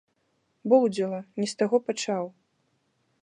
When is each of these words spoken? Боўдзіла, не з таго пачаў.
Боўдзіла, 0.71 1.19
не 1.43 1.49
з 1.53 1.59
таго 1.61 1.77
пачаў. 1.91 2.25